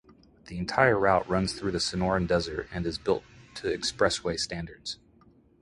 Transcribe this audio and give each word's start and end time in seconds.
The 0.47 0.57
entire 0.57 0.97
route 0.97 1.29
runs 1.29 1.53
through 1.53 1.73
the 1.73 1.77
Sonoran 1.77 2.25
Desert 2.27 2.67
and 2.73 2.87
is 2.87 2.97
built 2.97 3.23
to 3.57 3.67
expressway 3.67 4.39
standards. 4.39 4.97